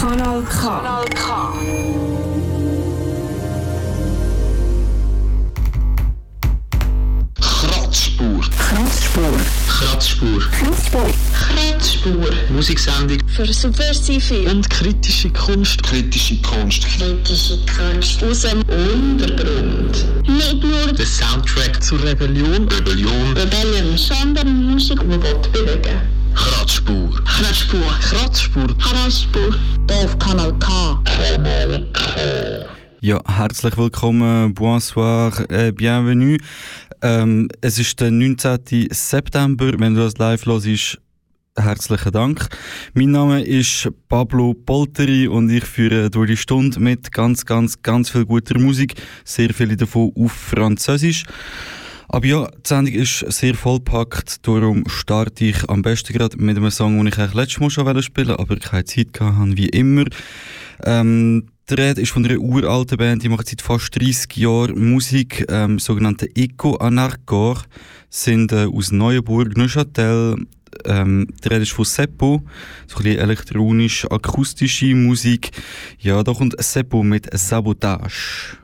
[0.00, 0.56] Kanal K.
[0.56, 2.31] Kanal K.
[9.12, 9.28] Kratzspur.
[9.68, 10.40] Kratzspur.
[10.40, 11.10] Kratzspur.
[11.34, 12.30] Kratzspur.
[12.48, 15.82] Musiksendung Für subversive und kritische Kunst.
[15.82, 16.86] Kritische Kunst.
[16.96, 20.06] kritische Kunst Aus dem Untergrund.
[20.26, 22.66] nicht nur Der Soundtrack zur Rebellion.
[22.68, 23.36] Rebellion.
[23.36, 26.00] Rebellion, sondern Musik, die Gott bewegen.
[26.34, 27.10] Kratzspur.
[27.26, 27.80] Kratzspur.
[28.00, 28.78] Kratzspur.
[28.78, 29.54] Kratzspur.
[29.90, 31.02] Auf Kanal K.
[33.04, 36.38] Ja, herzlich willkommen, bonsoir, äh, bienvenue.
[37.02, 38.90] Ähm, es ist der 19.
[38.92, 41.00] September, wenn du das live hörst,
[41.56, 42.48] herzlichen Dank.
[42.94, 48.08] Mein Name ist Pablo Polteri und ich führe durch die Stunde mit ganz, ganz, ganz
[48.08, 51.24] viel guter Musik, sehr viele davon auf Französisch.
[52.06, 56.70] Aber ja, die Sendung ist sehr vollpackt, darum starte ich am besten gerade mit einem
[56.70, 60.04] Song, den ich eigentlich letztes Mal schon spielen wollte, aber keine Zeit habe, wie immer.
[60.84, 65.46] Ähm, die Rede ist von einer uralten Band, die macht seit fast 30 Jahren Musik,
[65.48, 67.62] ähm, sogenannte Eco Anarchor,
[68.10, 70.36] sind äh, aus Neuenburg, Neuchâtel.
[70.84, 72.42] Ähm, die Rede ist von Seppo,
[72.86, 75.50] so ein bisschen elektronisch-akustische Musik.
[75.98, 78.56] Ja, da kommt Seppo mit Sabotage.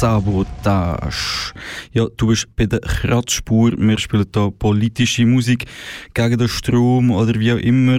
[0.00, 1.52] Sabotage.
[1.92, 3.72] Ja, du bist bei der Kratzspur.
[3.76, 5.66] Wir spielen hier politische Musik
[6.14, 7.98] gegen den Strom oder wie auch immer.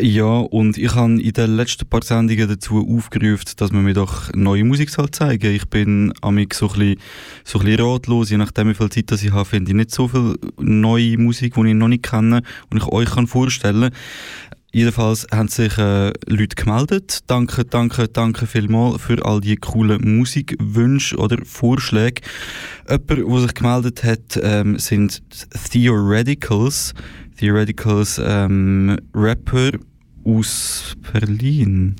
[0.00, 4.34] Ja, und ich habe in den letzten paar Sendungen dazu aufgerufen, dass man mir doch
[4.34, 7.00] neue Musik soll zeigen Ich bin amig so ein bisschen,
[7.44, 10.08] so ein bisschen ratlos, je nachdem wie viel Zeit ich habe, finde ich nicht so
[10.08, 13.28] viel neue Musik, die ich noch nicht kenne und ich euch kann
[14.74, 17.20] Jedenfalls haben sich äh, Leute gemeldet.
[17.28, 22.22] Danke, danke, danke vielmals für all die coolen Musikwünsche oder Vorschläge.
[22.90, 25.22] Jemand, der sich gemeldet hat, ähm, sind
[25.70, 26.92] Theoreticals.
[27.38, 29.78] Theoreticals ähm, Rapper
[30.24, 31.94] aus Berlin.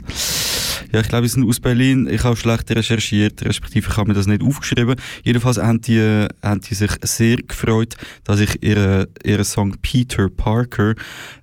[0.94, 2.06] Ja, ich glaube, sie sind aus Berlin.
[2.08, 4.94] Ich habe schlecht recherchiert, respektive ich habe mir das nicht aufgeschrieben.
[5.24, 10.94] Jedenfalls haben die, haben die sich sehr gefreut, dass ich ihren ihre Song Peter Parker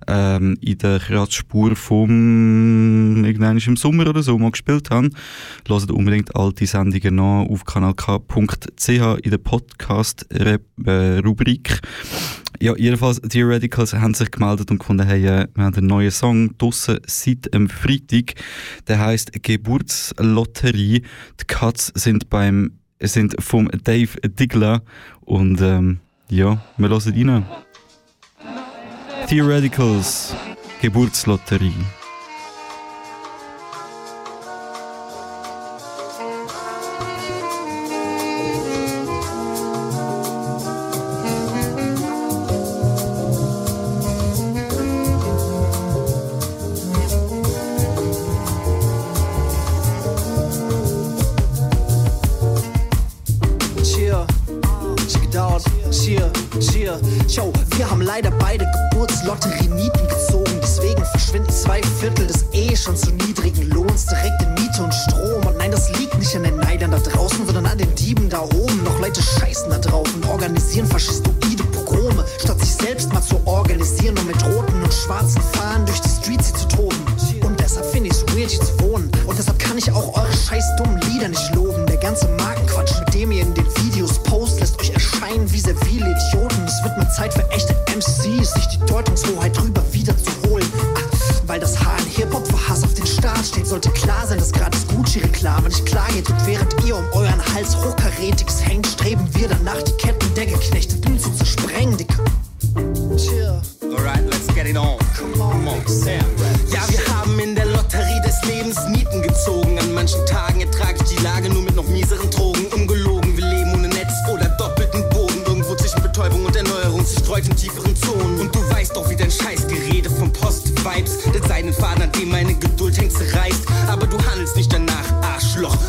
[0.08, 5.10] ähm, in der Kratzspur vom irgendwann im Sommer oder so mal gespielt habe.
[5.68, 11.82] Hört unbedingt alte Sendungen nach auf kanalk.ch in der Podcast-Rubrik.
[12.62, 16.12] Ja, jedenfalls, die Radicals haben sich gemeldet und gefunden, hey, äh, wir haben einen neuen
[16.12, 18.34] Song draussen seit dem Freitag.
[18.86, 21.02] Der heißt Geburtslotterie.
[21.40, 24.82] Die Cuts sind beim, sind vom Dave Digler
[25.22, 25.98] und, ähm,
[26.28, 27.46] ja, wir hören rein.
[29.26, 30.36] Theoreticals,
[30.80, 31.72] Geburtslotterie.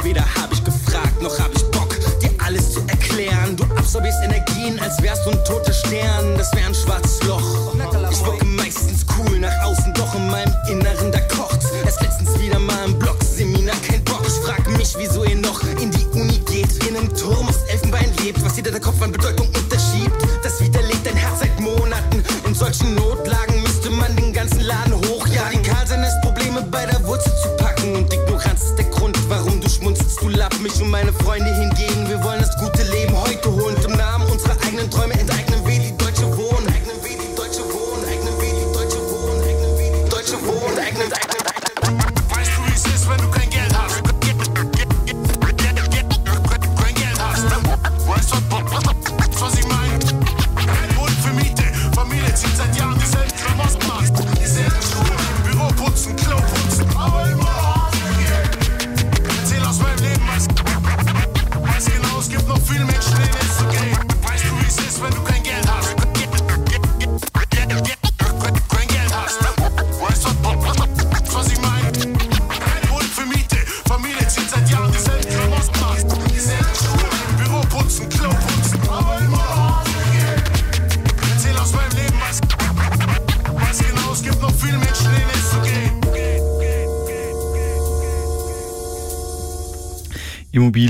[0.04, 3.56] weder hab ich gefragt, noch hab ich Bock, dir alles zu erklären.
[3.56, 5.73] Du absorbierst Energien, als wärst du ein toter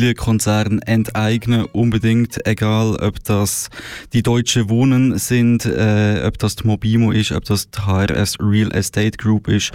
[0.03, 3.69] Immobilienkonzern enteignen, unbedingt, egal ob das
[4.11, 8.71] die Deutsche Wohnen sind, äh, ob das die Mobimo ist, ob das die HRS Real
[8.73, 9.71] Estate Group ist.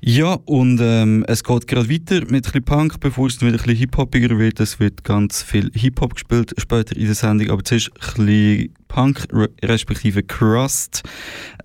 [0.01, 3.57] Ja, und ähm, es geht gerade weiter mit ein bisschen Punk, bevor es wieder ein
[3.57, 4.61] bisschen hip-hopiger wird.
[4.61, 9.27] Es wird ganz viel Hip-Hop gespielt später in der Sendung, aber zuerst ein bisschen Punk,
[9.61, 11.03] respektive Crust.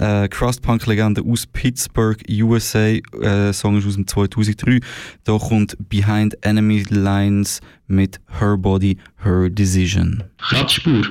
[0.00, 2.88] Äh, Crust-Punk-Legende aus Pittsburgh, USA.
[3.20, 4.80] Äh, Song ist aus dem 2003.
[5.22, 10.24] Da kommt Behind Enemy Lines mit Her Body, Her Decision.
[10.38, 11.06] Kratzspur.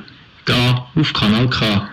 [0.46, 1.88] Da auf Kanal K.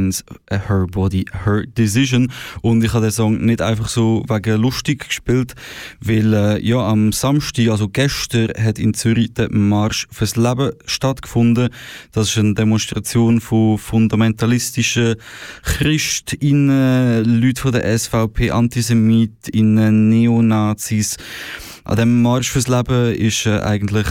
[0.00, 2.32] Enemy Lines, Her Body, Her Decision.
[2.62, 5.54] Und ich habe den Song nicht einfach so wegen lustig gespielt,
[6.00, 11.70] weil äh, ja am Samstag, also gestern, hat in Zürich der Marsch fürs Leben stattgefunden.
[12.12, 15.16] Das ist eine Demonstration von fundamentalistischen
[15.62, 21.16] Christinnen, Leuten von der SVP, Antisemitinnen, Neonazis.
[21.84, 24.06] An dem Marsch fürs Leben ist äh, eigentlich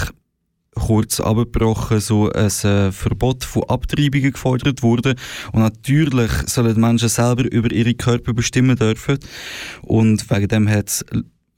[0.80, 5.16] kurz abgebrochen so ein äh, Verbot von Abtreibungen gefordert wurde.
[5.52, 9.20] Und natürlich sollen die Menschen selber über ihre Körper bestimmen dürfen.
[9.82, 11.06] Und wegen dem hat es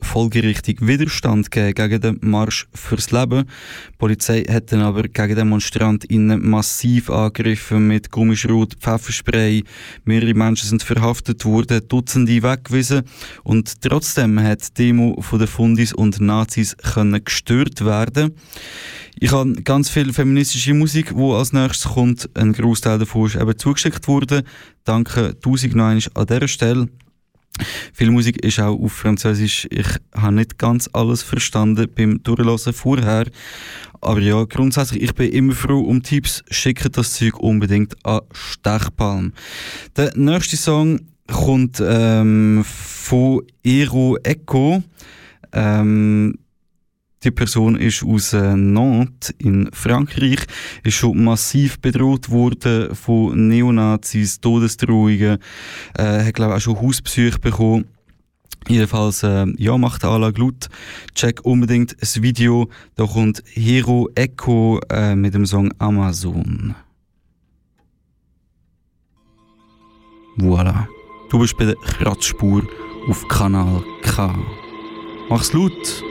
[0.02, 3.46] folgerichtig Widerstand gegen den Marsch fürs Leben.
[3.46, 9.64] Die Polizei hat dann aber gegen DemonstrantInnen massiv angegriffen mit Gummischrot, Pfefferspray.
[10.06, 13.04] Mehrere Menschen sind verhaftet worden, Dutzende weggewiesen
[13.44, 18.36] und trotzdem hat die Demo von den Fundis und Nazis können gestört werden.
[19.20, 22.30] Ich habe ganz viel feministische Musik, wo als nächstes kommt.
[22.34, 24.44] Ein Großteil davon ist eben zugeschickt worden.
[24.84, 26.90] Danke tausend an dieser Stelle.
[27.94, 29.68] Viel Musik ist auch auf Französisch.
[29.70, 33.26] Ich habe nicht ganz alles verstanden beim Durchlassen vorher.
[34.00, 36.44] Aber ja, grundsätzlich, ich bin immer froh um Tipps.
[36.50, 39.34] Schickt das Zeug unbedingt an Stechpalm.
[39.96, 44.84] Der nächste Song kommt ähm, von Ero Echo.
[45.54, 46.38] Ähm,
[47.24, 50.40] die Person ist aus äh, Nantes in Frankreich,
[50.84, 55.38] ist schon massiv bedroht worden von Neonazis, Todesdrohungen,
[55.98, 57.86] äh, hat glaube auch schon Hausbesuch bekommen.
[58.68, 60.70] Jedenfalls, äh, ja, macht alle gut.
[61.16, 62.70] Check unbedingt das Video.
[62.96, 66.76] Da kommt Hero Echo äh, mit dem Song Amazon.
[70.38, 70.88] Voilà.
[71.30, 72.64] Du bist bei der Kratzspur
[73.08, 74.36] auf Kanal K.
[75.30, 76.11] Mach's laut!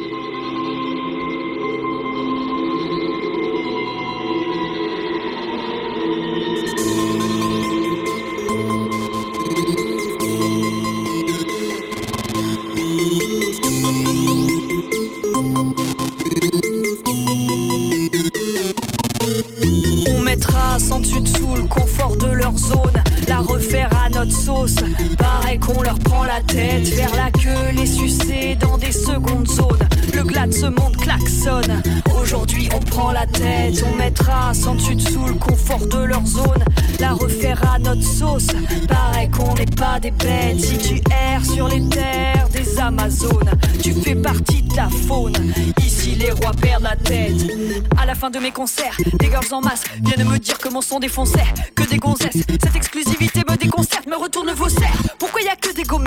[48.41, 51.99] Mes concerts, des girls en masse viennent me dire que mon son défonçait, que des
[51.99, 52.45] gonzesses.
[52.49, 55.03] Cette exclusivité me déconcerte, me retourne vos serres.
[55.19, 56.01] Pourquoi y a que des go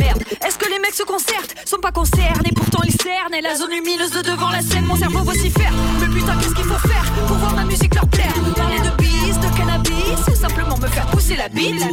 [0.45, 1.55] Est-ce que les mecs se concertent?
[1.65, 3.33] Sont pas concernés, pourtant ils cernent.
[3.33, 5.71] Et la zone lumineuse de devant la scène, mon cerveau vocifère.
[5.99, 8.33] Mais putain, qu'est-ce qu'il faut faire pour voir ma musique leur plaire?
[8.55, 11.83] Parler de bise, de cannabis, simplement me faire pousser la bite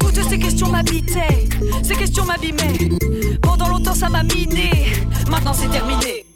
[0.00, 1.48] Toutes ces questions m'habitaient,
[1.82, 2.90] ces questions m'abîmaient.
[3.42, 4.92] Pendant longtemps, ça m'a miné.
[5.28, 6.31] Maintenant, c'est terminé.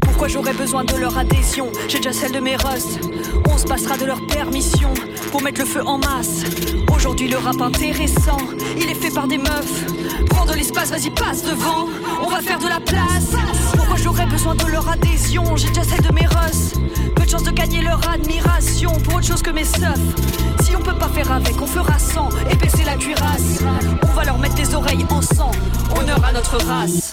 [0.00, 1.70] Pourquoi j'aurais besoin de leur adhésion?
[1.88, 3.00] J'ai déjà celle de mes rusts.
[3.50, 4.92] On se passera de leur permission
[5.30, 6.42] pour mettre le feu en masse.
[6.94, 8.38] Aujourd'hui, le rap intéressant,
[8.76, 9.84] il est fait par des meufs.
[10.28, 11.86] Prends de l'espace, vas-y, passe devant.
[12.22, 13.32] On va faire de la place.
[13.76, 15.56] Pourquoi j'aurais besoin de leur adhésion?
[15.56, 16.76] J'ai déjà celle de mes rusts.
[17.14, 19.98] Peu de chance de gagner leur admiration pour autre chose que mes seufs.
[20.62, 22.28] Si on peut pas faire avec, on fera sans.
[22.50, 23.62] Épaisser la cuirasse.
[24.02, 25.50] On va leur mettre des oreilles en sang.
[25.96, 27.07] Honneur à notre race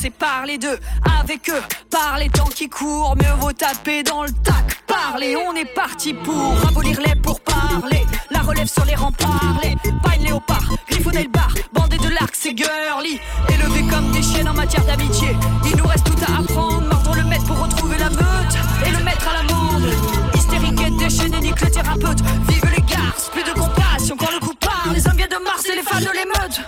[0.00, 0.78] c'est parler d'eux,
[1.20, 5.54] avec eux, par les temps qui courent, mieux vaut taper dans le tac, parler, on
[5.54, 10.64] est parti pour abolir les pour parler, la relève sur les remparts, les paille léopard,
[10.88, 15.36] griffonner le bar, bandé de l'arc, c'est girly, élevé comme des chiens en matière d'amitié,
[15.66, 19.04] il nous reste tout à apprendre, mordre le maître pour retrouver la meute, et le
[19.04, 19.92] mettre à l'amende,
[20.34, 24.54] hystérique et déchaîné, nique le thérapeute, vive les garces, plus de compassion quand le coup
[24.54, 26.62] part, les hommes viennent de Mars et les fans de l'émeute.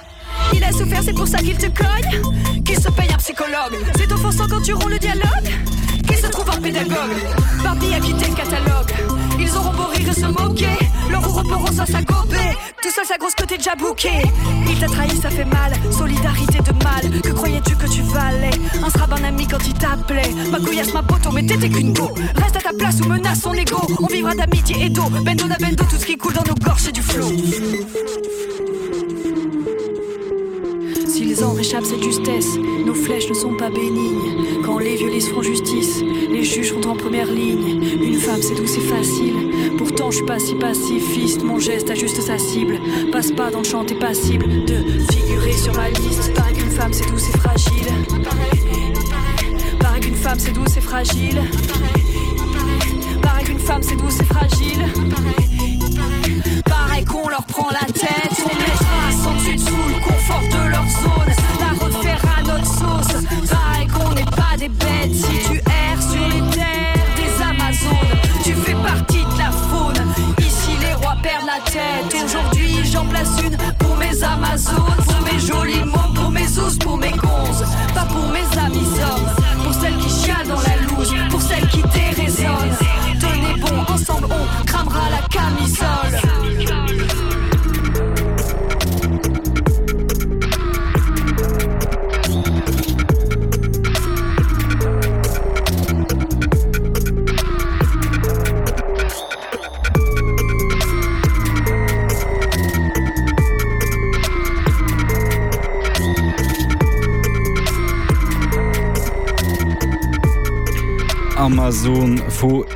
[0.52, 2.62] Il a souffert, c'est pour ça qu'il te cogne.
[2.64, 3.76] Qu'il se paye un psychologue.
[3.96, 5.50] C'est offensant quand tu ronds le dialogue.
[6.06, 7.16] Qu'il se trouve un pédagogue.
[7.62, 8.92] Barbie a quitté le catalogue.
[9.38, 10.78] Ils auront beau rire et se moquer.
[11.10, 12.56] Leur reporont ça sa gobée.
[12.82, 14.10] Tout seul, sa grosse côté déjà bouqué.
[14.68, 15.72] Il t'a trahi, ça fait mal.
[15.90, 17.20] Solidarité de mal.
[17.22, 18.50] Que croyais-tu que tu valais?
[18.84, 20.30] Un sera un ami quand il t'appelait.
[20.50, 22.10] Ma couillasse, ma poteau, mais t'étais qu'une go.
[22.36, 23.80] Reste à ta place ou menace son ego.
[24.00, 25.08] On vivra d'amitié et d'eau.
[25.24, 27.30] Bendo na bendo, tout ce qui coule dans nos gorges, c'est du flot.
[31.22, 34.60] S'ils en réchappent cette justesse, nos flèches ne sont pas bénignes.
[34.64, 37.80] Quand les violistes font justice, les juges sont en première ligne.
[38.02, 39.50] Une femme, c'est douce et facile.
[39.78, 41.44] Pourtant, je suis pas si pacifiste.
[41.44, 42.80] Mon geste ajuste sa cible.
[43.12, 44.82] Passe pas dans le champ, t'es passible de
[45.12, 46.34] figurer sur ma liste.
[46.34, 47.86] Pareil qu'une femme, c'est douce et fragile.
[49.78, 51.40] Pareil qu'une femme, c'est douce et fragile.
[53.22, 55.41] Pareil qu'une femme, c'est douce et fragile.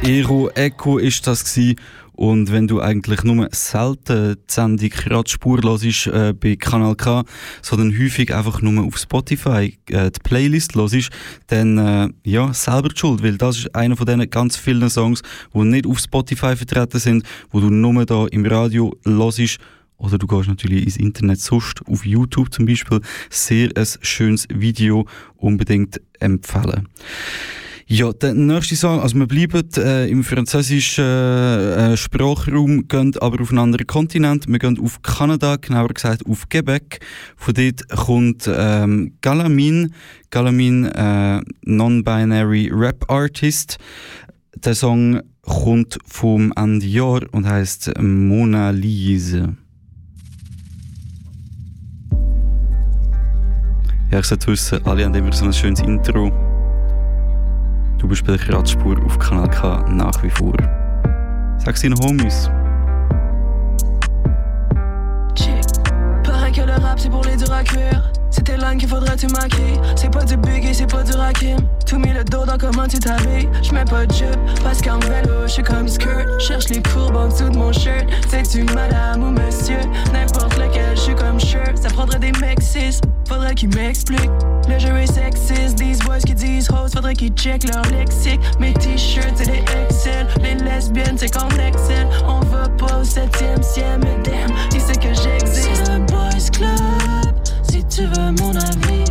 [0.06, 1.76] Ero Echo ist das gewesen.
[2.12, 7.24] Und wenn du eigentlich nur selten die Sendung Radspur hörst, äh, bei Kanal K,
[7.60, 11.10] sondern häufig einfach nur auf Spotify äh, die Playlist hörst,
[11.48, 15.22] dann äh, ja, selber die Schuld, weil das ist einer von diesen ganz vielen Songs,
[15.52, 19.58] die nicht auf Spotify vertreten sind, wo du nur da im Radio hörst
[19.98, 23.00] oder du gehst natürlich ins Internet sonst, auf YouTube zum Beispiel.
[23.28, 26.88] Sehr ein schönes Video, unbedingt empfehlen.
[27.88, 33.40] Ja, der nächste Song, also wir bleiben äh, im französischen äh, äh, Sprachraum, gehen aber
[33.40, 34.48] auf einen anderen Kontinent.
[34.48, 36.98] Wir gehen auf Kanada, genauer gesagt auf Quebec.
[37.36, 39.90] Von dort kommt ähm, Galamine,
[40.30, 43.78] Galamine äh, Non-Binary Rap Artist.
[44.56, 49.56] Der Song kommt vom Ende Jahr und heißt Mona Lise.
[54.10, 56.45] Ja, ich sollte wissen, alle haben immer so ein schönes Intro.
[57.98, 60.54] Du bist bei der Radspur auf Kanal K nach wie vor.
[61.58, 62.50] Sag deinen Homies.
[66.22, 68.12] Pareil que le rap, c'est pour les durs à cuire.
[68.30, 69.80] C'est tes langues qu'il faudrait te maquiller.
[69.96, 71.56] C'est pas du buggy, c'est pas du rakim.
[71.86, 73.48] Tout mis le dos dans comment tu t'habilles.
[73.62, 76.26] J'mets pas de jupe parce qu'en vélo, j'suis comme skirt.
[76.38, 78.06] Cherche les courbes en dessous de mon shirt.
[78.28, 79.80] C'est-tu madame ou monsieur?
[80.12, 81.78] N'importe lequel, j'suis comme shirt.
[81.78, 82.60] Ça prendrait des mecs
[83.26, 84.30] faudrait qu'ils m'expliquent.
[84.68, 88.40] Le jeu est sexiste, these boys qui disent host, faudrait qu'ils check leur lexique.
[88.58, 90.26] Mes t-shirts, c'est des Excel.
[90.42, 92.08] Les lesbiennes, c'est qu'on excelle.
[92.26, 95.84] On va pas au septième ciel, mais damn, il sait que j'existe?
[95.84, 97.34] C'est un boys club,
[97.70, 99.04] si tu veux mon avis.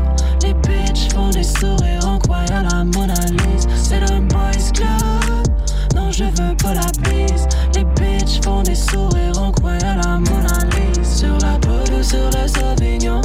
[0.44, 3.70] Les bitches font des sourires en croyant la Mona Lisa.
[3.76, 5.48] C'est un boys club,
[5.96, 7.48] non je veux pas la bise.
[7.74, 11.04] Les bitches font des sourires en croyant la Mona Lisa.
[11.04, 13.22] Sur la peau sur le Sauvignon.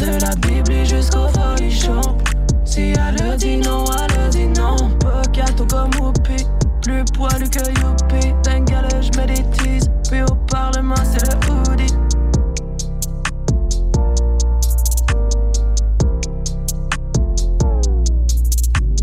[0.00, 2.00] De la Bible jusqu'au folichon.
[2.64, 4.76] Si elle leur dit non, elle leur dit non.
[5.30, 6.46] Gâteau comme Whoopi.
[6.80, 8.32] Plus poilu que Youpi.
[8.64, 9.90] Gars, je teases.
[10.08, 11.94] Puis au Parlement, c'est le hoodie.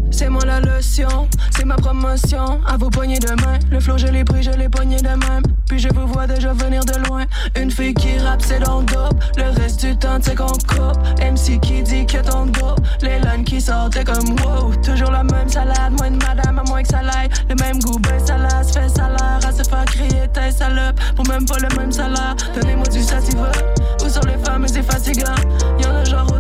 [0.10, 2.62] C'est moi la lotion, c'est ma promotion.
[2.68, 5.44] À vos poignées de main, le flow je l'ai pris, je l'ai pogné de même.
[5.68, 7.26] Puis je vous vois déjà venir de loin.
[7.60, 9.22] Une fille qui rappe, c'est dans le dope.
[9.38, 10.98] Le reste du temps, c'est qu'on coupe.
[11.20, 12.76] MC qui dit que ton dos.
[13.02, 14.74] Les lines qui sortent, t'es comme wow.
[14.84, 17.30] Toujours la même salade, moins de madame, à moins que ça l'aille.
[17.50, 19.40] Le même goût, ben salade, se fait salaire.
[19.46, 21.00] À se faire crier, t'es salope.
[21.16, 22.36] Pour même pas le même salaire.
[22.56, 23.52] Donnez-moi du sativa.
[24.06, 25.36] Ou sur les femmes, c'est fatigant.
[25.82, 26.37] Y'en a genre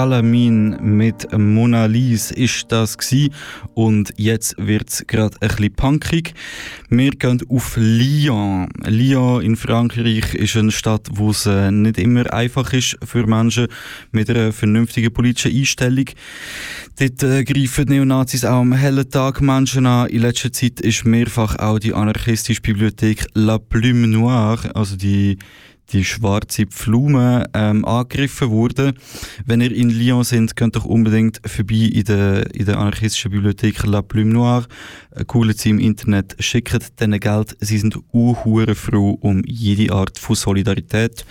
[0.00, 3.30] Galamin mit Mona Lisa ist das gsi
[3.74, 6.32] und jetzt wird's gerade ein bisschen punkig.
[6.88, 8.70] Wir gehen auf Lyon.
[8.86, 13.66] Lyon in Frankreich ist eine Stadt, wo es äh, nicht immer einfach ist für Menschen
[14.10, 16.06] mit einer vernünftigen politischen Einstellung.
[16.98, 20.08] Dort äh, greifen Neonazis auch am hellen Tag Menschen an.
[20.08, 25.36] In letzter Zeit ist mehrfach auch die anarchistische Bibliothek La Plume Noire, also die
[25.92, 28.94] die schwarze Pflume ähm, angegriffen wurde.
[29.44, 33.84] Wenn ihr in Lyon sind, könnt ihr unbedingt vorbei in der, in der anarchistischen Bibliothek
[33.86, 34.66] La Plume Noire.
[35.26, 37.56] Coolen sie im Internet, schickt denen Geld.
[37.60, 41.24] Sie sind uhure froh um jede Art von Solidarität.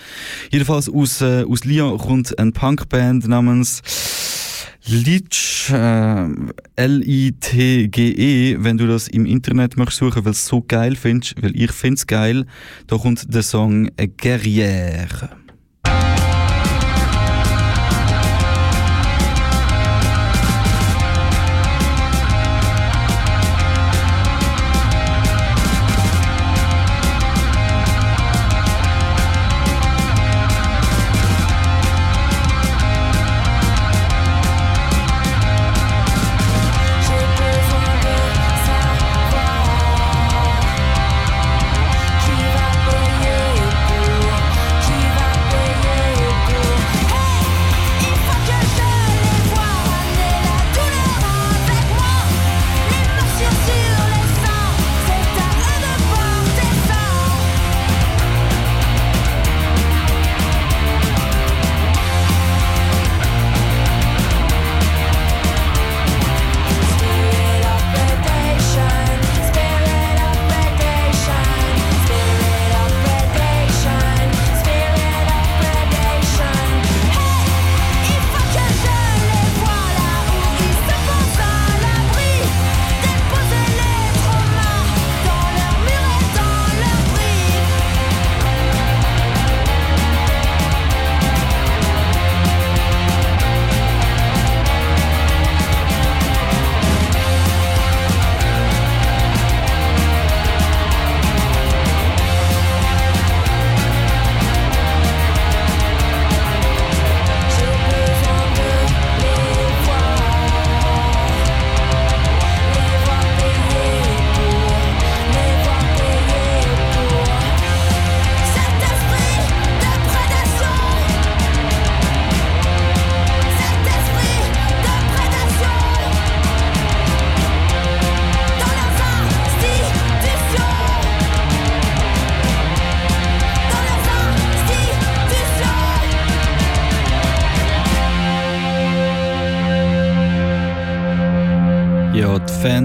[0.50, 3.82] Jedenfalls aus, äh, aus Lyon kommt eine Punkband namens
[4.90, 6.26] Litsch, äh,
[6.74, 11.70] L-I-T-G-E, wenn du das im Internet möchtest suchen, weil es so geil findest, weil ich
[11.70, 12.44] find's geil,
[12.88, 15.28] da kommt der Song Guerrière.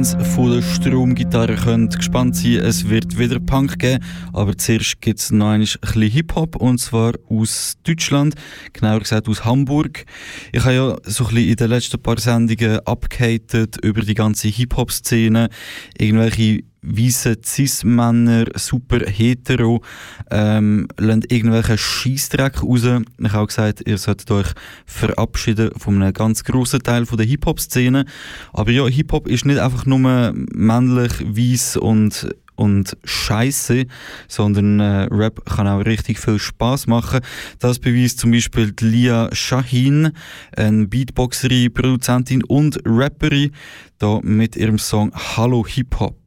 [0.06, 2.58] Fans von der Stromgitarre können gespannt sein.
[2.58, 7.14] Es wird wieder Punk geben, aber zuerst gibt es noch ein bisschen Hip-Hop und zwar
[7.28, 8.36] aus Deutschland,
[8.74, 10.06] genauer gesagt aus Hamburg.
[10.52, 14.48] Ich habe ja so ein bisschen in den letzten paar Sendungen abgehatet über die ganze
[14.50, 15.50] Hip-Hop-Szene,
[15.98, 19.82] irgendwelche weiße Cis-Männer, super hetero,
[20.32, 22.84] ähm, lassen irgendwelchen Scheissdreck raus.
[22.84, 24.48] Ich habe auch gesagt, ihr solltet euch
[24.86, 28.06] verabschieden von einem ganz grossen Teil von der Hip-Hop-Szene.
[28.54, 33.86] Aber ja, Hip-Hop ist nicht einfach nur männlich, weiß und und Scheiße,
[34.28, 37.22] sondern äh, Rap kann auch richtig viel Spaß machen.
[37.60, 40.12] Das beweist zum Beispiel die Lia Shahin,
[40.56, 43.52] eine Beatboxerin, Produzentin und Rapperin,
[43.98, 46.18] da mit ihrem Song Hallo Hip Hop.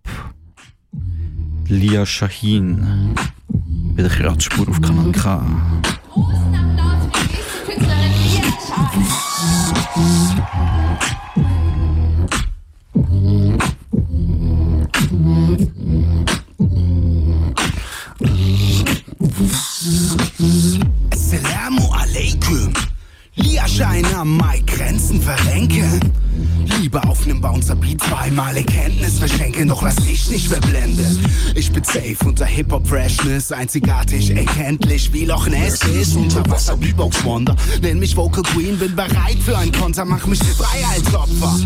[1.68, 3.14] Lia Shahin.
[3.94, 5.44] Bei der Kratzspur auf Kanal K.
[21.10, 22.72] Assalamu alaikum.
[23.38, 26.00] Liaschein am Mai Grenzen verrenken.
[26.80, 31.24] Lieber auf nem Bouncer-Beat zweimal Erkenntnis verschenken, doch lass dich nicht verblenden.
[31.54, 36.14] Ich bin safe unter Hip-Hop-Freshness, einzigartig, erkenntlich wie Loch Ness ist.
[36.14, 40.40] Unter Wasser Beatbox Wonder, nenn mich Vocal Queen, bin bereit für ein Konter, mach mich
[40.40, 41.56] frei als Opfer.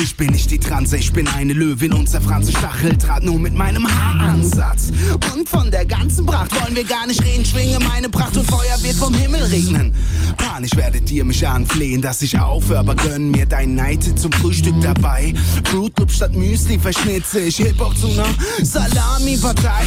[0.00, 3.86] Ich bin nicht die Transe, ich bin eine Löwin und zerfranste Stacheldraht nur mit meinem
[3.86, 4.92] Haaransatz.
[5.34, 8.82] Und von der ganzen Pracht wollen wir gar nicht reden, schwinge meine Pracht und Feuer
[8.82, 9.94] wird vom Himmel regnen.
[10.36, 14.74] Panisch werdet ihr mich anflehen, dass ich aufhöre, aber gönn mir dein Night zum Frühstück
[14.80, 15.34] dabei.
[15.64, 18.26] Fruit Loop statt Müsli verschnitze ich Hip-Hop zu ner
[18.62, 19.84] Salami-Partei.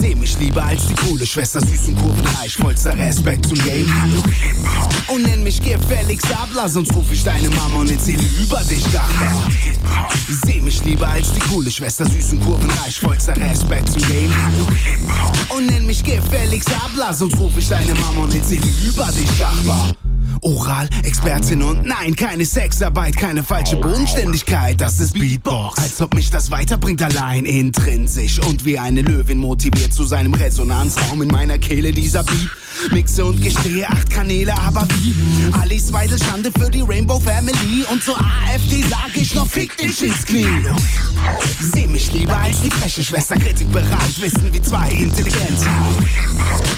[0.00, 3.92] Seh mich lieber als die coole Schwester, süßen Kurvenreich, vollster Respekt zum Game.
[5.08, 9.48] Und nenn mich gefällig Sabler, sonst ruf ich deine Mama und erzähle über dich Gachbar.
[10.44, 14.32] Seh mich lieber als die coole Schwester, süßen Kurvenreich, vollster Respekt zum Game.
[15.48, 19.92] Und nenn mich gefällig Sabler, sonst ruf ich deine Mama und erzähle über dich Gachbar.
[20.42, 25.78] Oral, Expertin und nein, keine Sexarbeit, keine falsche Bodenständigkeit, das ist Beatbox.
[25.78, 31.22] Als ob mich das weiterbringt, allein intrinsisch und wie eine Löwin motiviert zu seinem Resonanzraum
[31.22, 32.50] in meiner Kehle dieser Beat.
[32.92, 35.14] Mixe und gestehe acht Kanäle, aber wie?
[35.52, 40.02] Alice Weidel, Schande für die Rainbow Family und zur AfD sag ich noch, fick dich
[40.02, 40.46] ins Knie.
[41.60, 45.58] Seh mich lieber als die freche Schwester, Kritik bereit, wissen wie zwei intelligent.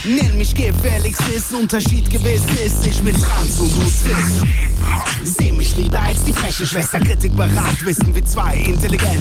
[0.04, 3.16] Nenn mich gefährlich, ist Unterschied gewiss ist, ich bin
[3.48, 5.34] trans und du cis.
[5.38, 9.20] Seh mich lieber als die freche Schwester, Kritik bereit, wissen wie zwei intelligent.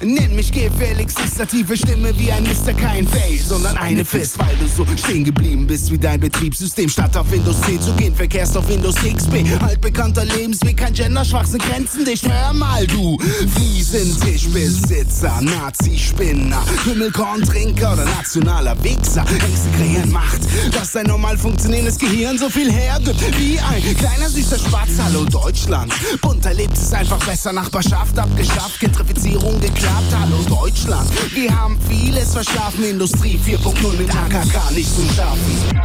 [0.00, 1.06] Nenn mich gefährlich,
[1.48, 2.72] tiefe Stimme wie ein Mr.
[2.72, 6.88] Kein Face, sondern eine Fist, weil du so stehen geblieben bist wie dein Betriebssystem.
[6.88, 9.44] Statt auf Windows 10 zu gehen, verkehrst auf Windows XP.
[9.62, 12.22] Altbekannter Lebensweg, kein Genderschwachsinn, Grenzen dich.
[12.22, 13.18] Hör mal, du
[13.54, 19.24] Fliesentischbesitzer, Nazi-Spinner, Hümmelkorn-Trinker oder nationaler Wichser.
[19.28, 20.40] Ängste kreieren Macht,
[20.72, 24.90] dass dein normal funktionierendes Gehirn so viel hergibt wie ein kleiner süßer Spatz.
[25.02, 27.52] Hallo Deutschland, bunt erlebt es einfach besser.
[27.52, 30.14] Nachbarschaft abgeschafft, Gentrifizierung geklappt.
[30.18, 32.84] Hallo Deutschland, wir haben vieles verschlafen.
[32.84, 35.80] Industrie 4.0 mit AKK nicht zu schaffen.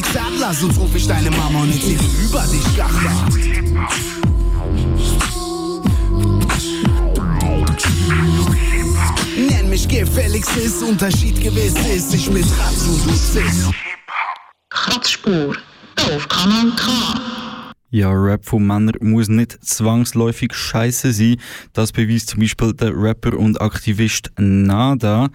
[0.00, 3.28] Gefällig Sadler, sonst ruf ich deine Mama und erzähle über dich Gachler.
[9.36, 13.70] Nenn mich gefällig Sis, Unterschied gewiss ist, ich bin trans und du cis.
[14.70, 15.56] Kratzspur
[16.14, 16.90] auf Kanal K.
[17.90, 21.36] Ja, Rap von Männern muss nicht zwangsläufig scheiße sein.
[21.72, 25.30] Das beweist zum Beispiel der Rapper und Aktivist Nada.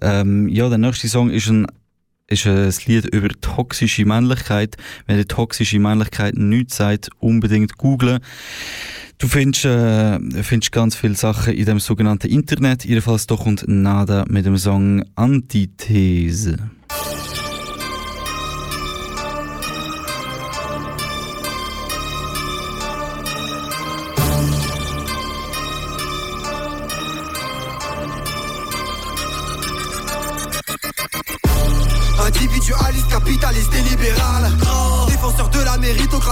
[0.00, 1.66] Ähm, ja, der nächste Song ist ein
[2.28, 4.76] ist ein Lied über toxische Männlichkeit.
[5.06, 8.20] Wenn ihr toxische Männlichkeit nichts sagt, unbedingt googlen.
[9.18, 12.84] Du findest, äh, findest ganz viele Sachen in dem sogenannten Internet.
[12.84, 16.58] Jedenfalls doch und Nada mit dem Song Antithese.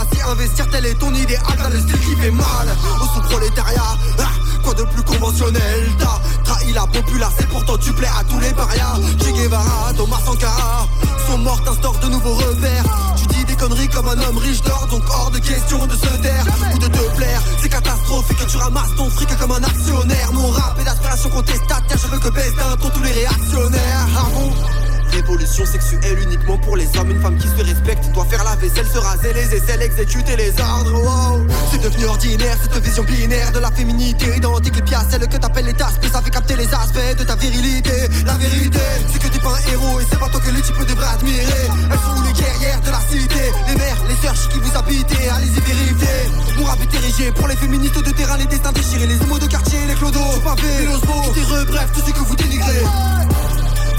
[0.04, 2.68] Méritocratie, investir tel est ton idéal Dans le style qui fait mal.
[3.00, 3.82] Au sous-prolétariat
[4.18, 4.22] ah,
[4.62, 5.90] Quoi de plus conventionnel?
[5.98, 8.98] T'as trahi la populace et pourtant tu plais à tous les parias.
[9.20, 10.88] Che Guevara, Thomas Sankara
[11.28, 12.84] Sont morts, t'instaures de nouveaux revers.
[13.16, 16.22] Tu dis des conneries comme un homme riche d'or Donc hors de question de se
[16.22, 17.42] taire Ou de te plaire.
[17.60, 20.32] C'est catastrophique que tu ramasses ton fric comme un actionnaire.
[20.32, 24.06] Mon rap est d'aspiration contestataire Je veux que baisse d'un ton tous les réactionnaires.
[24.16, 24.83] Ah bon?
[25.14, 27.10] Révolution sexuelle uniquement pour les hommes.
[27.10, 30.50] Une femme qui se respecte doit faire la vaisselle, se raser les aisselles, exécuter les
[30.60, 30.92] ordres.
[30.92, 31.46] Wow.
[31.70, 34.36] C'est devenu ordinaire cette vision binaire de la féminité.
[34.36, 35.94] Identique les pièces, celle que t'appelles les tasses.
[36.12, 38.08] Ça fait capter les aspects de ta virilité.
[38.26, 38.80] La vérité,
[39.12, 41.68] c'est que t'es pas un héros et c'est pas toi que les types devraient admirer.
[41.90, 43.52] Elles sont les guerrières de la cité.
[43.68, 45.28] Les mères, les sœurs qui vous habitez.
[45.28, 46.30] Allez-y vérifier.
[46.58, 49.46] Mon rap est érigé pour les féministes de terrain, les destins déchirés, les homos de
[49.46, 52.82] quartier, les clodos, les osmos, les bref, tout ce que vous dénigrez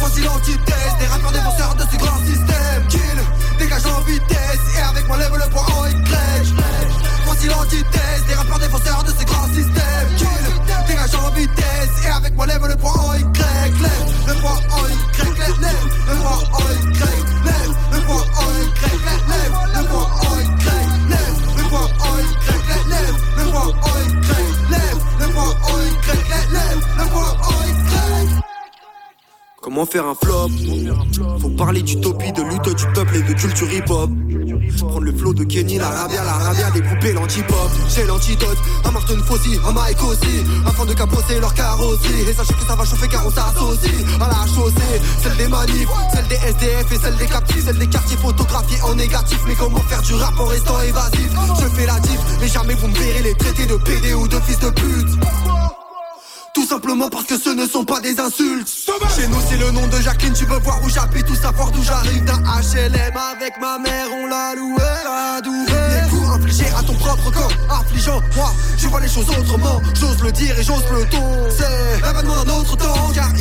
[0.05, 3.17] voici l'antithèse Des rappeurs défenseurs de ce grand système Kill,
[3.57, 5.85] dégage en vitesse Et avec moi lève le poing en
[7.25, 7.47] Voici
[8.27, 10.45] Des rappeurs défenseurs de ce grand système Kill,
[10.87, 14.83] dégage en vitesse Et avec moi lève le poing en Le Lève le poing en
[14.83, 16.67] Lève le poing en
[17.45, 20.35] Lève le poing en Lève le poing en
[22.89, 23.95] Lève le poing en
[24.69, 25.77] Lève le poing en
[26.53, 27.54] Lève le poing en
[29.65, 30.51] Comment faire un flop
[31.41, 34.12] Faut parler d'utopie, de lutte du peuple et de culture hip-hop.
[34.78, 37.71] Prendre le flow de Kenny, l'Arabia, l'Arabia, découper l'antipop.
[37.89, 40.43] J'ai l'antidote, un Martin Fossi, un Mike aussi.
[40.67, 42.30] Afin de capoter leur carrosserie.
[42.30, 45.01] Et sachez que ça va chauffer car on s'associe à la chaussée.
[45.23, 47.65] Celle des manifs, celle des SDF et celle des captifs.
[47.65, 49.39] Celle des quartiers photographiés en négatif.
[49.47, 52.88] Mais comment faire du rap en restant évasif Je fais la diff, mais jamais vous
[52.88, 55.17] me verrez les traités de PD ou de fils de pute.
[56.55, 58.69] Tout simplement parce que ce ne sont pas des insultes.
[59.13, 61.83] Chez nous c'est le nom de Jacqueline Tu veux voir où j'habite ou savoir d'où
[61.83, 62.23] j'arrive.
[62.23, 67.29] D'un HLM avec ma mère On l'a loué, l'a Les coups infligés à ton propre
[67.29, 69.81] corps Affligeant, moi je vois les choses autrement.
[69.99, 71.49] J'ose le dire et j'ose le ton.
[71.49, 73.34] C'est l'événement d'un autre temps Car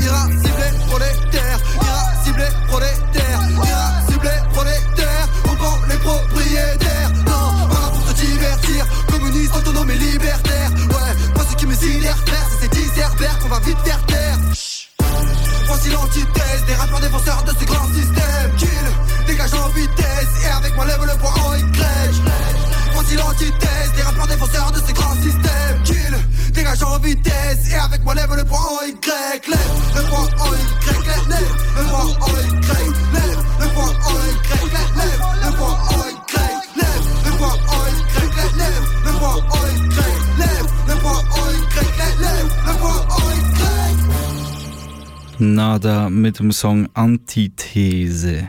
[45.85, 48.49] Nada mit dem Song Antithese.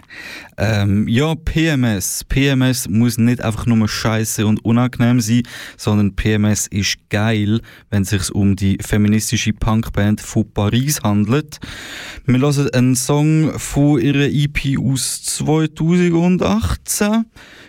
[0.57, 2.23] Ähm, ja, PMS.
[2.23, 5.43] PMS muss nicht einfach nur scheiße und unangenehm sein,
[5.75, 7.59] sondern PMS ist geil,
[7.89, 11.59] wenn es sich um die feministische Punkband von Paris handelt.
[12.25, 17.25] Wir hören einen Song von ihrer EP aus 2018.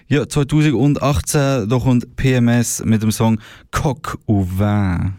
[0.06, 3.40] Ja, 2018, da kommt PMS mit dem Song
[3.72, 5.14] Coq au vin.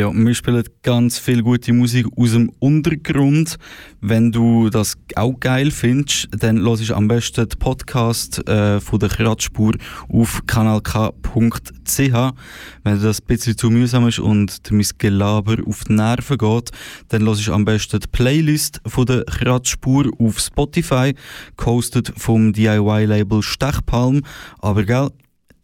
[0.00, 3.58] Ja, wir spielen ganz viel gute Musik aus dem Untergrund.
[4.00, 8.98] Wenn du das auch geil findest, dann hörst du am besten den Podcast äh, von
[8.98, 9.74] der Kratzspur
[10.08, 11.98] auf kanalk.ch.
[11.98, 16.70] Wenn das ein bisschen zu mühsam ist und mein Gelaber auf die Nerven geht,
[17.08, 21.14] dann hörst du am besten die Playlist von der Kratzspur auf Spotify,
[21.58, 24.22] gehostet vom DIY-Label Stechpalm.
[24.60, 25.10] Aber gell,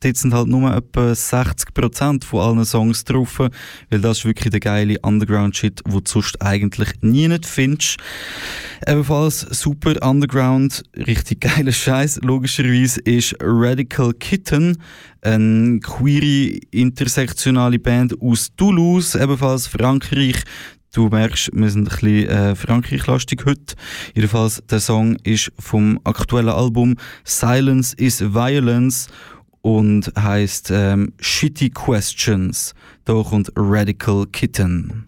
[0.01, 4.61] dort sind halt nur etwa 60% von allen Songs drauf, weil das ist wirklich der
[4.61, 7.97] geile Underground-Shit, wo du sonst eigentlich nie nicht findest.
[8.87, 14.79] Ebenfalls super Underground, richtig geiler Scheiß, logischerweise, ist Radical Kitten,
[15.23, 20.37] eine queere, intersektionale Band aus Toulouse, ebenfalls Frankreich.
[20.93, 23.75] Du merkst, wir sind ein bisschen äh, Frankreich-lastig heute.
[24.15, 29.09] Jedenfalls, der Song ist vom aktuellen Album Silence is Violence
[29.67, 32.73] und heißt ähm, Shitty Questions.
[33.05, 35.07] Da kommt Radical Kitten.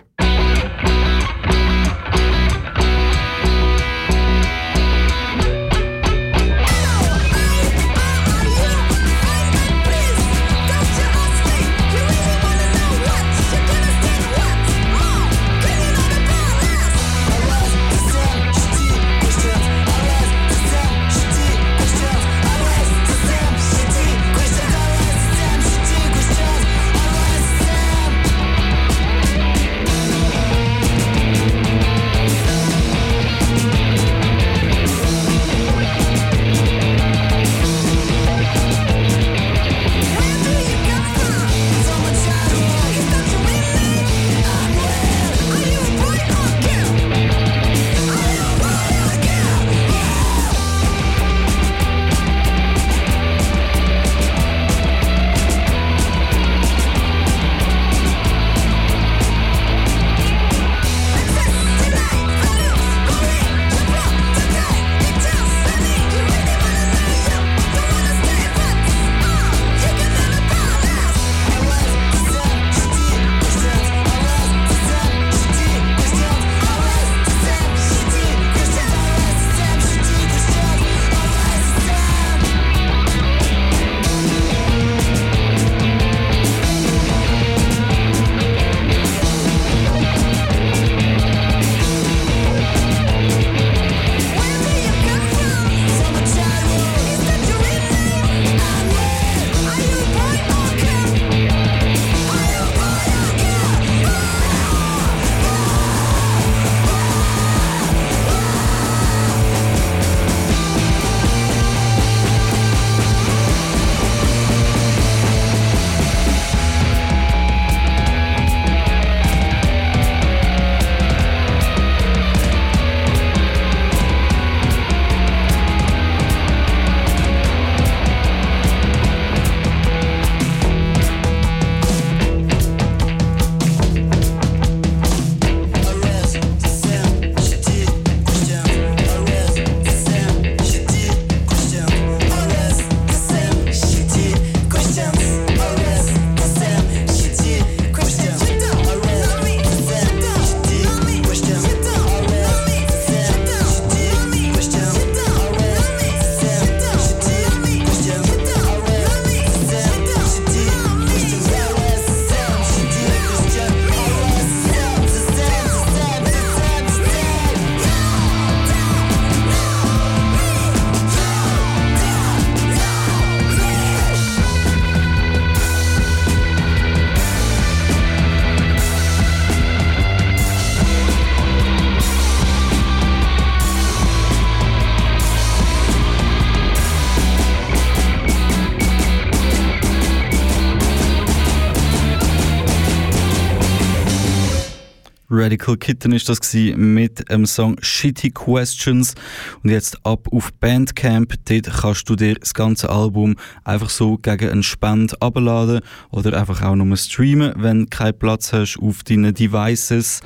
[195.48, 199.14] Radical Kitten ist das mit dem Song Shitty Questions
[199.62, 201.32] und jetzt ab auf Bandcamp.
[201.46, 203.34] Dort kannst du dir das ganze Album
[203.64, 205.80] einfach so gegen einen Spend abladen
[206.10, 210.20] oder einfach auch nur streamen, wenn du keinen Platz hast auf deinen Devices.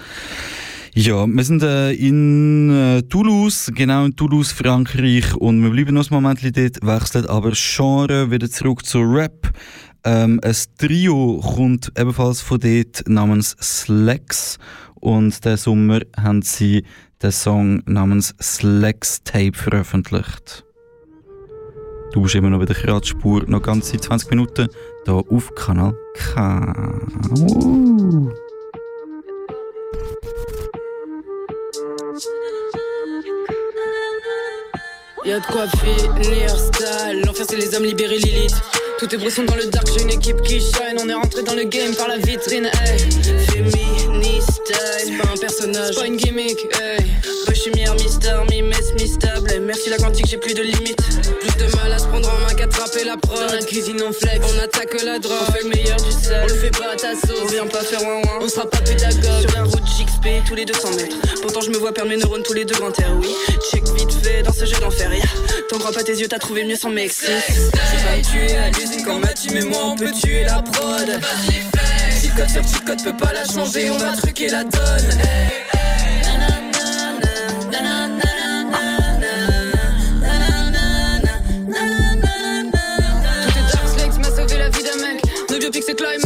[0.93, 6.11] Ja, wir sind äh, in äh, Toulouse, genau in Toulouse, Frankreich und wir bleiben noch
[6.11, 9.53] ein Moment dort, wechseln aber Genre wieder zurück zu Rap.
[10.05, 14.59] Ähm, ein Trio kommt ebenfalls von dort namens Slacks
[15.03, 16.85] und diesen Sommer haben sie
[17.21, 20.65] den Song namens Slacks Tape veröffentlicht.
[22.13, 24.69] Du bist immer noch bei der Kratzspur, noch ganze 20 Minuten
[25.05, 26.73] hier auf Kanal K.
[27.37, 28.31] Uh.
[35.25, 39.57] Y'a de quoi finir style, l'enfer c'est les hommes libérés Lilith Tout est brisson dans
[39.57, 40.97] le dark, j'ai une équipe qui shine.
[41.03, 43.01] On est rentré dans le game par la vitrine, hey.
[43.51, 44.73] Féministe.
[44.99, 47.05] C'est pas un personnage, c'est pas une gimmick, hey.
[47.49, 49.61] Bush, lumière, Mister, Mimes, Mistable.
[49.61, 51.03] Merci la quantique, j'ai plus de limites.
[51.41, 52.32] Plus de mal à se prendre
[52.63, 53.39] qu'attraper la prod.
[53.39, 55.37] Dans la cuisine, on flex, on attaque la drogue.
[55.49, 57.41] On fait le meilleur du sel, on le fait pas à ta sauce.
[57.43, 59.41] On vient pas faire un on sera pas pédagogue.
[59.41, 61.17] Sur la route JXP, tous les 200 mètres.
[61.41, 63.35] Pourtant, je me vois perdre mes neurones tous les deux grands terres, oui.
[63.71, 65.25] Check vite fait dans ce jeu d'enfer, yeah.
[65.69, 67.29] T'en crois pas tes yeux, t'as trouvé mieux sans Mexique.
[67.29, 71.21] Je vais me tuer à l'usine quand m'a mais moi on peut tuer la prod.
[72.35, 74.73] Code sur cheat code, peut pas la changer, on va truquer la donne.
[74.81, 75.82] c'est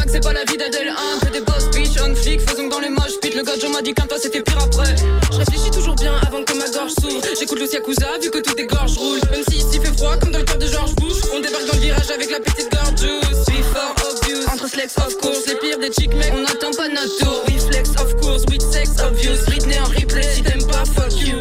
[0.08, 2.88] c'est pas la vie d'Adèle 1 Que des boss bitch, on flic, faisons dans les
[2.88, 4.94] moches pit Le gars m'a dit qu'un toi c'était pire après.
[5.30, 7.22] Je réfléchis toujours bien avant que ma gorge s'ouvre.
[7.38, 9.20] J'écoute le Yakuza vu que tout est gorge rouge.
[9.30, 11.74] Même si ici fait froid comme dans le cœur de George Bush On débarque dans
[11.74, 13.08] le virage avec la petite gorge
[13.48, 14.46] Suis fort obvious.
[14.52, 17.42] Entre flex of course Les pires des chicks mec on attend pas notre tour.
[17.48, 19.44] We flex of course with sex obvious.
[19.46, 21.38] Britney en replay si t'aimes pas fuck you.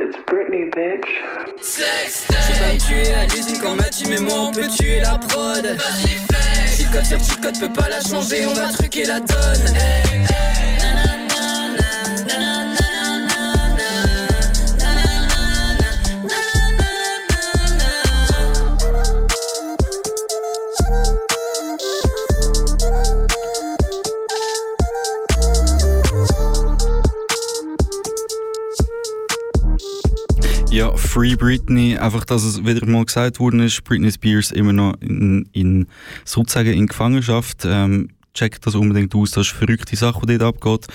[0.00, 1.08] It's Britney, bitch.
[1.60, 5.00] Sex, je vais me tuer à l'usine quand m'a dit mais moi on peut tuer
[5.00, 5.64] la prod.
[5.64, 6.18] Vas-y
[6.92, 9.74] code cheat code, peut pas la changer, on va truquer la donne.
[12.28, 12.57] Ja,
[31.18, 35.48] Free Britney, einfach, dass es wieder mal gesagt worden ist, Britney Spears immer noch in,
[35.50, 35.88] in
[36.24, 37.64] sozusagen in Gefangenschaft.
[37.64, 40.86] Ähm, checkt das unbedingt aus, das ist eine verrückte Sache, die dort abgeht.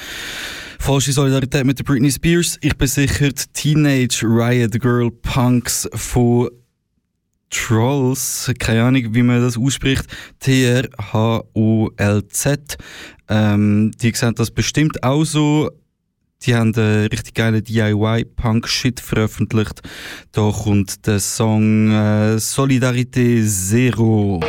[0.79, 2.57] Falsche Solidarität mit der Britney Spears.
[2.61, 6.49] Ich bin sicher, die Teenage Riot Girl Punks von
[7.49, 10.05] Trolls, keine Ahnung, wie man das ausspricht,
[10.39, 11.57] T-R-H-O-L-Z.
[13.27, 15.69] Ähm, die sehen das bestimmt auch so.
[16.45, 19.81] Die haben einen richtig geilen DIY-Punk-Shit veröffentlicht.
[20.33, 24.41] Da kommt der Song äh, Solidarité Zero.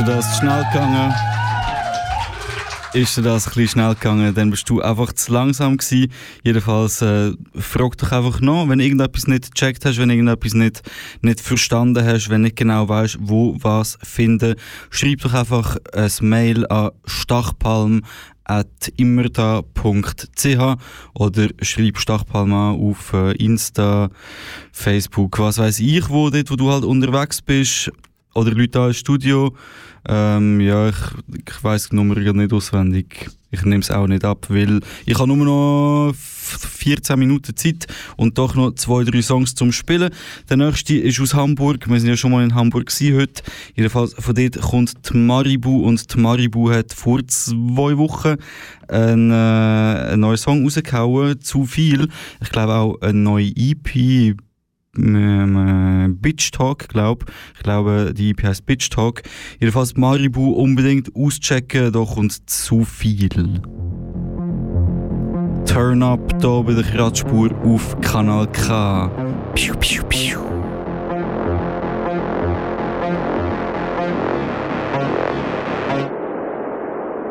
[0.00, 1.14] Ist dir das schnell gegangen?
[2.94, 6.10] Ist dir das ein schnell gegangen, dann bist du einfach zu langsam gewesen.
[6.42, 10.80] Jedenfalls, äh, frag doch einfach noch, wenn irgendetwas nicht gecheckt hast, wenn irgendetwas nicht,
[11.20, 14.54] nicht verstanden hast, wenn nicht genau weißt, wo was finden,
[14.88, 18.00] schreib doch einfach ein Mail an stachpalm
[18.96, 20.76] immerda.ch
[21.12, 24.08] oder schreib Stachpalm an auf äh, Insta,
[24.72, 27.92] Facebook, was weiß ich, wo dort, wo du halt unterwegs bist
[28.34, 29.54] oder Leute da im Studio.
[30.08, 30.96] Ähm, ja, ich,
[31.46, 33.30] ich weiss die Nummer nicht auswendig.
[33.50, 37.86] Ich nehme es auch nicht ab, weil ich habe nur noch 14 Minuten Zeit
[38.16, 40.10] und doch noch zwei, drei Songs zum Spielen.
[40.48, 41.88] Der nächste ist aus Hamburg.
[41.88, 43.42] Wir sind ja schon mal in Hamburg gewesen heute.
[43.74, 48.36] Jedenfalls von dort kommt die Maribu und die Maribu hat vor zwei Wochen
[48.88, 51.40] einen, äh, einen neuen Song rausgehauen.
[51.40, 52.08] Zu viel.
[52.40, 54.36] Ich glaube auch eine neue EP
[54.96, 57.24] ähm, Bitch Talk, glaub.
[57.56, 59.22] Ich glaube, die EP heißt Bitch Talk.
[59.58, 63.60] Jedenfalls Maribu unbedingt auschecken, da kommt zu viel.
[65.66, 69.08] Turn up hier bei der Kratzspur auf Kanal K.
[69.54, 70.49] Piu, piu, piu.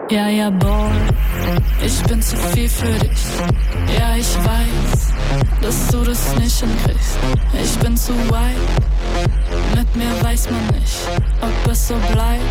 [0.10, 0.90] Ja, ja, boy,
[1.86, 3.20] ich bin zu viel für dich.
[3.96, 5.14] Ja, ich weiß,
[5.62, 7.20] dass du das nicht hinkriegst.
[7.62, 8.56] Ich bin zu weit,
[9.76, 10.98] mit mir weiß man nicht,
[11.42, 12.42] ob es so bleibt.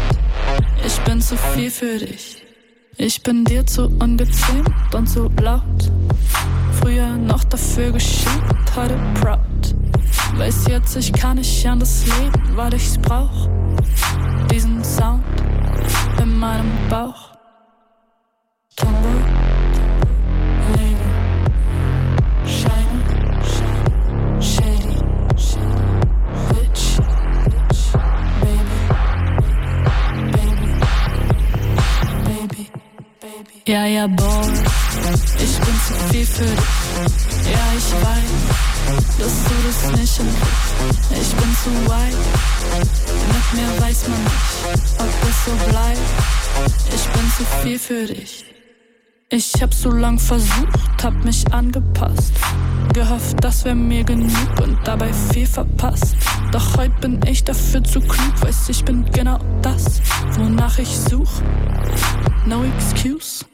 [0.87, 2.45] Ich bin zu viel für dich.
[2.97, 5.91] Ich bin dir zu ungezähmt und zu laut.
[6.81, 9.75] Früher noch dafür geschiebt, heute proud.
[10.37, 13.49] Weiß jetzt, ich kann nicht an das Leben, weil ich's brauch.
[14.49, 15.25] Diesen Sound
[16.23, 17.38] in meinem Bauch.
[33.69, 34.49] Ja, ja, boy,
[35.39, 37.53] ich bin zu viel für dich.
[37.53, 38.33] Ja, ich weiß,
[39.19, 40.73] dass du das nicht hinkriegst.
[41.11, 42.16] Ich bin zu weit,
[43.29, 46.01] mit mir weiß man nicht, ob es so bleibt.
[46.95, 48.47] Ich bin zu viel für dich.
[49.29, 52.33] Ich hab so lang versucht, hab mich angepasst.
[52.95, 56.16] Gehofft, das wär mir genug und dabei viel verpasst.
[56.53, 60.01] Doch heute bin ich dafür zu klug, weiß ich bin genau das,
[60.39, 61.43] wonach ich such.
[62.47, 63.45] No excuse.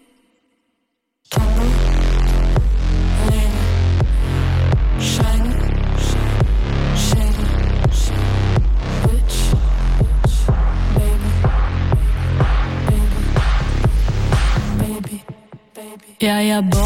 [16.24, 16.80] Ja, ja, boy,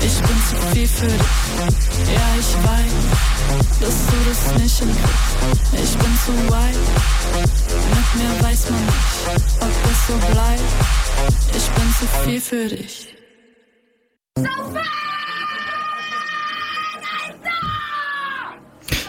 [0.00, 2.14] ich bin zu viel für dich.
[2.14, 2.94] Ja, ich weiß,
[3.78, 5.36] dass du das nicht hinkriegst.
[5.74, 6.78] Ich bin zu weit,
[7.90, 10.62] mit mir weiß man nicht, ob es so bleibt.
[11.54, 13.21] Ich bin zu viel für dich.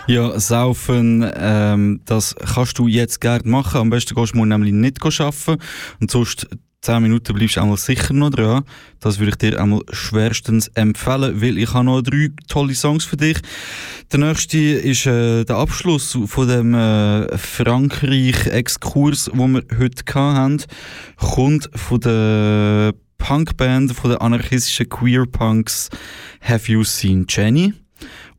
[0.06, 3.80] Ja, saufen, ähm, das kannst du jetzt gerne machen.
[3.80, 5.62] Am besten gehst du morgen nämlich nicht arbeiten.
[6.02, 6.46] Und sonst
[6.82, 8.66] 10 Minuten bleibst du einmal sicher noch dran.
[9.00, 13.16] Das würde ich dir einmal schwerstens empfehlen, weil ich habe noch drei tolle Songs für
[13.16, 13.38] dich.
[14.12, 20.64] Der nächste ist äh, der Abschluss von dem äh, Frankreich-Exkurs, wo wir heute hatten.
[21.16, 22.94] Kommt von der
[23.24, 25.90] Punkband, von der anarchistischen Queer Punks
[26.42, 27.74] Have You Seen Jenny?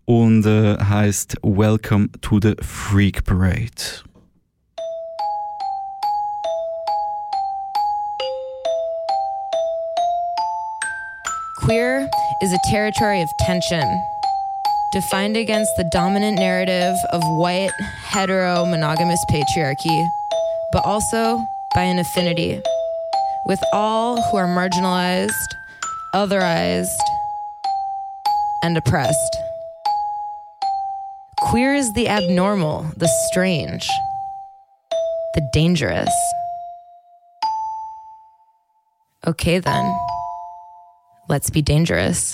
[0.05, 4.05] Und äh, heißt Welcome to the Freak Parade.
[11.63, 12.07] Queer
[12.43, 13.83] is a territory of tension,
[14.93, 17.73] defined against the dominant narrative of white,
[18.13, 20.07] hetero, monogamous patriarchy,
[20.73, 21.39] but also
[21.75, 22.61] by an affinity
[23.47, 25.31] with all who are marginalized,
[26.15, 26.87] otherized,
[28.63, 29.37] and oppressed.
[31.51, 33.87] Queer is the abnormal, the strange,
[35.35, 36.11] the dangerous.
[39.27, 39.99] Okay, then.
[41.29, 42.33] Let's be dangerous.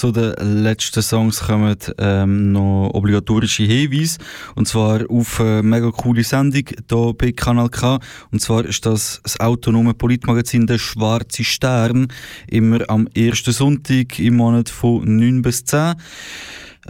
[0.00, 4.16] Zu den letzten Songs kommen, ähm, noch obligatorische Hinweise.
[4.54, 7.98] Und zwar auf eine mega coole Sendung hier bei Kanal K.
[8.32, 12.08] Und zwar ist das das autonome Politmagazin Der Schwarze Stern.
[12.48, 15.96] Immer am ersten Sonntag im Monat von 9 bis 10.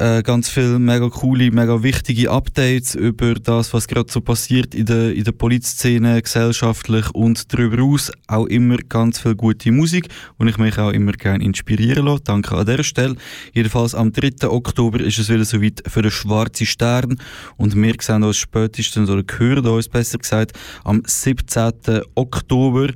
[0.00, 4.86] Äh, ganz viele mega coole, mega wichtige Updates über das, was gerade so passiert in
[4.86, 8.10] der, in der Polizszene, gesellschaftlich und darüber aus.
[8.26, 12.22] Auch immer ganz viel gute Musik und ich mich auch immer gerne inspirieren lasse.
[12.24, 13.16] Danke an dieser Stelle.
[13.52, 14.48] Jedenfalls am 3.
[14.48, 17.18] Oktober ist es wieder soweit für den Schwarzen Stern
[17.58, 22.00] und wir sehen uns spätestens, oder hören uns besser gesagt, am 17.
[22.14, 22.88] Oktober.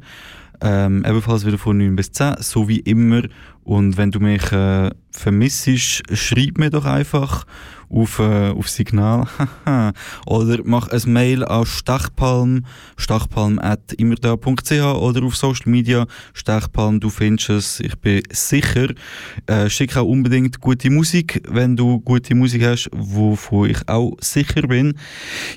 [0.63, 3.25] Ähm, ebenfalls wieder von 9 bis 10, so wie immer.
[3.63, 7.47] Und wenn du mich äh, vermisst, schreib mir doch einfach
[7.89, 9.27] auf, äh, auf Signal
[10.27, 12.65] oder mach ein Mail an stachpalm,
[12.97, 18.89] stachpalm.immerda.ch oder auf Social Media stachpalm, du findest es, ich bin sicher.
[19.47, 24.63] Äh, schick auch unbedingt gute Musik, wenn du gute Musik hast, wovon ich auch sicher
[24.63, 24.95] bin.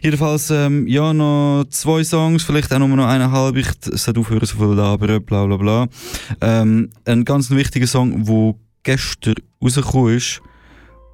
[0.02, 4.58] Jedenfalls, ähm, ja, noch zwei Songs, vielleicht auch nur noch eineinhalb, ich sollte aufhören, so
[4.58, 5.88] viel labern, bla bla bla.
[6.42, 10.42] Ähm, ein ganz wichtiger Song, wo gestern rausgekommen ist,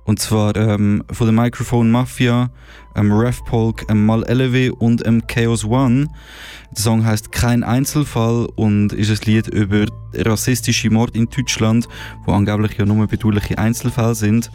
[0.05, 2.51] und zwar ähm, von der Microphone Mafia,
[2.95, 6.07] ähm, Ref Polk, ähm, Mal LW und ähm, Chaos One.
[6.71, 11.87] Der Song heißt Kein Einzelfall und ist ein Lied über rassistische Mord in Deutschland,
[12.25, 14.51] wo angeblich ja nur bedeutliche Einzelfälle sind.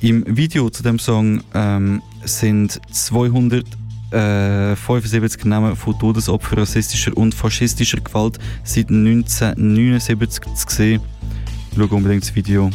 [0.00, 3.66] Im Video zu dem Song ähm, sind 200
[4.12, 11.00] äh, 75 Namen von Todesopfern rassistischer und faschistischer Gewalt seit 1979 zu sehen.
[11.74, 12.70] Schau unbedingt das Video.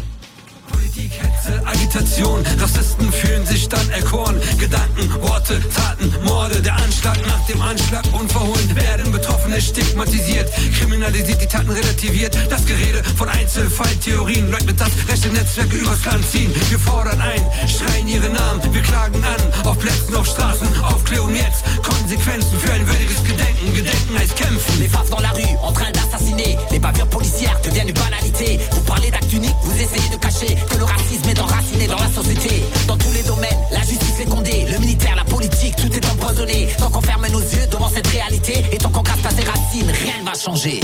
[0.72, 4.40] Politik, Hetze, Agitation, Rassisten fühlen sich dann erkoren.
[4.58, 11.48] Gedanken, Worte, Taten, Morde, der Anschlag nach dem Anschlag unverhohlen werden Betroffene stigmatisiert, kriminalisiert, die
[11.48, 12.38] Taten relativiert.
[12.50, 16.54] Das Gerede von Einzelfalltheorien leugnet das rechte Netzwerke übers Land ziehen.
[16.70, 21.64] Wir fordern ein, schreien ihre Namen, wir klagen an, auf Plätzen, auf Straßen, Aufklärung jetzt,
[21.84, 23.74] Konsequenzen für ein würdiges Gedenken.
[23.74, 24.80] Gedenken heißt kämpfen.
[24.80, 26.58] Les faces dans la rue, en train d'assassiner.
[26.72, 28.60] Les bavures policières deviennent une banalité.
[28.72, 32.10] Vous parlez d'actes uniques, vous essayez de cacher que le racisme est enraciné dans la
[32.10, 32.64] société.
[32.88, 34.66] Dans tous les domaines, la justice est condée.
[34.72, 36.68] Le militaire, la politique, tout est empoisonné.
[36.78, 39.92] Tant qu'on ferme nos yeux devant cette réalité et tant qu'on casse pas ses racines,
[39.92, 40.80] rien ne va changer.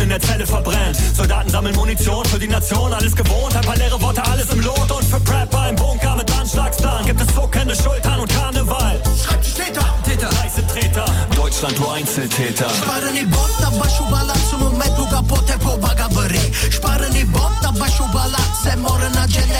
[0.00, 0.96] In der Zelle verbrennt.
[1.14, 3.54] Soldaten sammeln Munition für die Nation, alles gewohnt.
[3.54, 4.90] Ein paar leere Worte, alles im Lot.
[4.90, 9.00] Und für Prepper im Bunker mit Anschlagsplan gibt es zuckende Schultern und Karneval.
[9.22, 11.04] Schreibtischtäter, Täter, Weiße Treter,
[11.36, 12.70] Deutschland, du Einzeltäter.
[12.70, 19.06] Spară-ni bota, baixo balanço no metro capote po bagabări Spară-ni bota, baixo balanço, se moră
[19.12, 19.50] în agenda,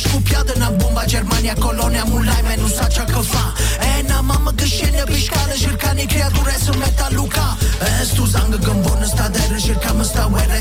[0.00, 3.52] Ești cu piadă, n-am bomba Germania, colonia Mulaime, nu s-a cea căfa.
[3.98, 7.56] Ena, mamă, gășenea, bișcană, jircani, creatura, sunt metaluca
[8.00, 10.60] Estu, zangă, gâmbonă, sta de ră, jircam, sta uere,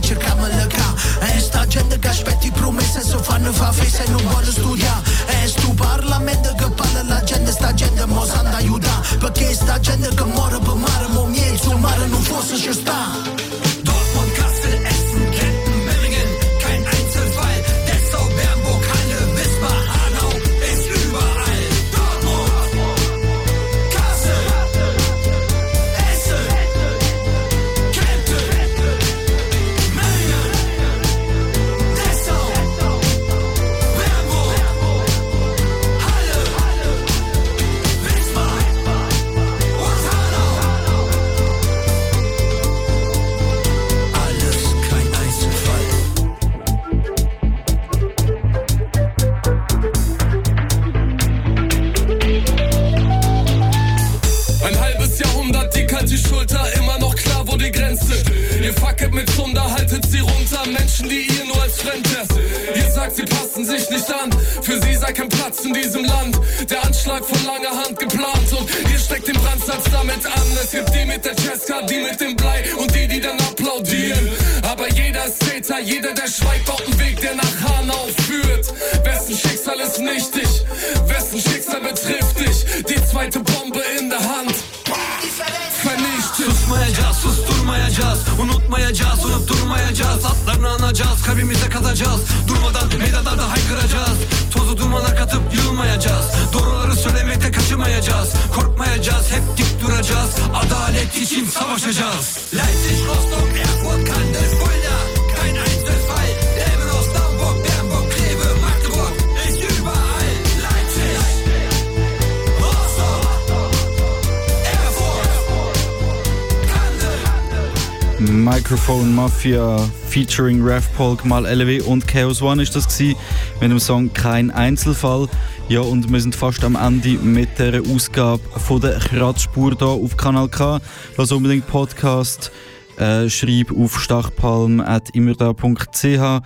[118.20, 119.78] Microphone Mafia
[120.10, 123.16] featuring Ref Polk mal LW und Chaos One ist das gewesen,
[123.62, 125.30] mit dem Song Kein Einzelfall.
[125.70, 130.18] Ja, und wir sind fast am Ende mit der Ausgabe von der Kratzspur hier auf
[130.18, 130.82] Kanal K.
[131.16, 132.52] Lass unbedingt Podcast,
[132.98, 136.42] äh, schreib auf stachpalm.immerda.ch.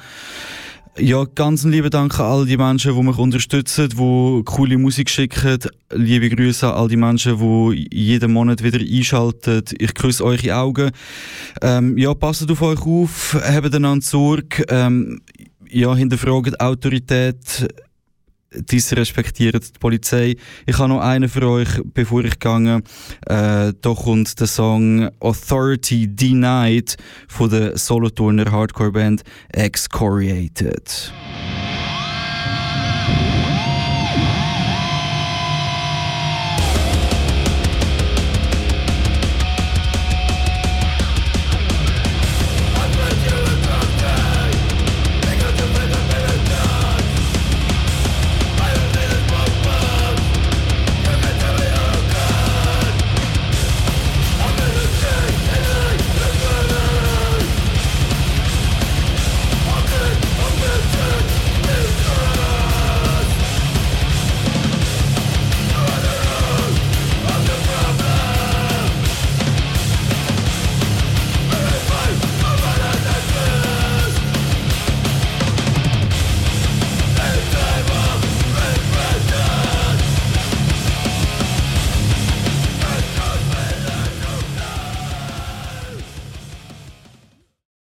[1.00, 5.58] Ja, ganz lieben Dank an all die Menschen, die mich unterstützen, die coole Musik schicken.
[5.92, 9.64] Liebe Grüße an all die Menschen, die jeden Monat wieder einschalten.
[9.80, 10.92] Ich grüße eure Augen.
[11.64, 14.66] Ähm, ja, passt auf euch auf, habt einander Sorge.
[14.70, 15.22] Ähm,
[15.68, 17.68] ja, hinterfragt Autorität.
[18.56, 20.36] Disrespektiert die Polizei.
[20.66, 22.82] Ich habe noch einen für euch, bevor ich gehe.
[23.28, 26.98] Äh, da kommt der Song Authority Denied
[27.28, 31.14] von der Solothurner Hardcore-Band Excoriated.